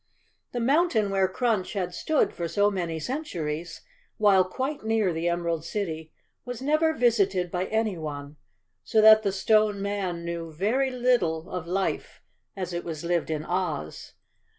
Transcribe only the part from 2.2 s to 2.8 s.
for so